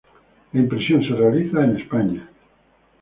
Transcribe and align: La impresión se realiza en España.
La 0.53 0.59
impresión 0.61 1.03
se 1.03 1.13
realiza 1.13 1.63
en 1.63 1.77
España. 1.77 2.27